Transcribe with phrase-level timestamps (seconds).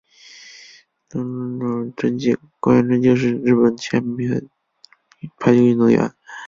[1.11, 2.35] 菅原贞敬是一
[2.71, 3.15] 名
[3.45, 4.01] 日本前
[5.37, 6.11] 排球运动员。